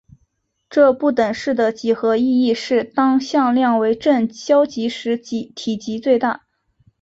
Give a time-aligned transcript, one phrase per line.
[0.67, 6.41] 这不等式的几何意义是当向量为正交集时体积最大。